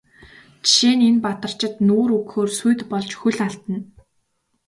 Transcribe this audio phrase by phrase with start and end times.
[0.65, 3.79] Жишээ нь энэ Бадарчид нүүр өгөхөөр сүйд болж хөл алдана.